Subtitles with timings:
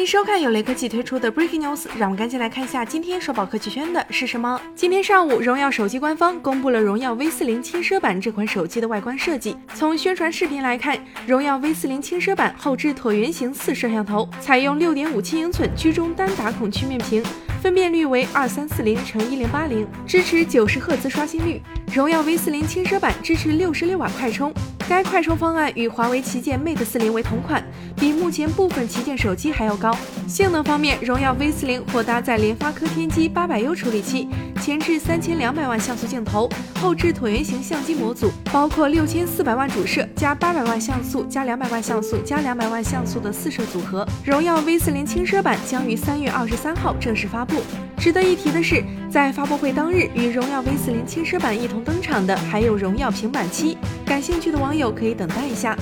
[0.00, 4.58] 欢迎收看由雷科技推出的 Breaking News，让我们赶紧来看一下今天首宝科技圈的是什么。
[4.74, 9.54] 今天上午，荣耀手机官方公布了荣耀 V 四零轻奢版这款手机的外观设计。
[9.74, 17.22] 从宣传视频来看，荣耀 V 四零轻奢版后置椭圆形四摄像头，采用六点五七英寸居中单打孔曲面屏。
[17.60, 21.60] 分辨率为二三四零乘一零八零，支持九十赫兹刷新率。
[21.92, 24.50] 荣耀 V 四零轻奢版支持六十六瓦快充，
[24.90, 27.62] 该快充方案与华为旗舰 Mate 四零为同款，
[27.94, 29.96] 比目前部分旗舰手机还要高。
[30.26, 34.28] 性能方面，荣耀 V 四零或搭载联发科天玑八百 U 处理器，
[34.60, 44.04] 前置三千两百万像素镜头，后置椭圆形相机模组，包括六千四百万主摄加八百万像素加两百万像素加两百万像素的四摄组合。
[44.24, 47.62] 荣耀 V 四零轻奢版将于三月二十三号正式发布。
[47.96, 53.76] 值得一提的是，在发布会当日，与荣耀 V 四零轻奢版一同登场的还有荣耀平板七。
[54.06, 55.76] 感兴趣的网友可以等待一下。